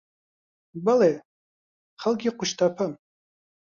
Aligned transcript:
بەڵێ، 0.85 1.13
خەڵکی 2.01 2.29
قوشتەپەم. 2.37 2.91